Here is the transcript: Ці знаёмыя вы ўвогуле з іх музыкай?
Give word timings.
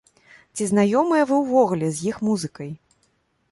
Ці 0.55 0.63
знаёмыя 0.71 1.27
вы 1.31 1.35
ўвогуле 1.43 1.87
з 1.97 2.09
іх 2.13 2.19
музыкай? 2.31 2.69